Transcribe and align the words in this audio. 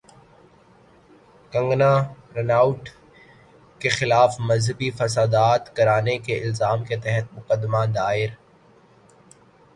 کنگنا 1.53 1.91
رناوٹ 2.35 2.89
کے 3.81 3.89
خلاف 3.89 4.39
مذہبی 4.39 4.89
فسادات 4.91 5.75
کرانے 5.75 6.17
کے 6.17 6.41
الزام 6.43 6.83
کے 6.83 6.95
تحت 6.95 7.33
مقدمہ 7.33 7.85
دائر 7.95 8.29